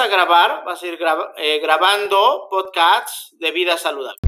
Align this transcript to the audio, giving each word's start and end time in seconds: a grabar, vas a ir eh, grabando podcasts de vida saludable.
a 0.00 0.06
grabar, 0.06 0.64
vas 0.64 0.82
a 0.82 0.86
ir 0.86 0.98
eh, 1.36 1.58
grabando 1.60 2.48
podcasts 2.50 3.36
de 3.38 3.50
vida 3.50 3.76
saludable. 3.76 4.18